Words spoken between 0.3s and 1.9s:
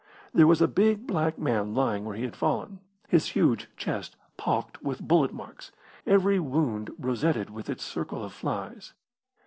There was a big black man